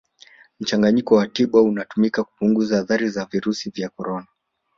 Mchanganyiko 0.59 1.15
wa 1.15 1.27
tiba 1.27 1.61
unatumika 1.61 2.23
kupunguza 2.23 2.79
athari 2.79 3.09
za 3.09 3.25
virusi 3.25 3.69
vya 3.69 3.89
Corona 3.89 4.27